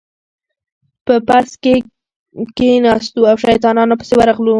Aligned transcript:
په 1.05 1.15
بس 1.27 1.49
کې 1.63 1.75
کېناستو 2.57 3.21
او 3.29 3.35
شیطانانو 3.43 3.99
پسې 3.99 4.13
ورغلو. 4.17 4.49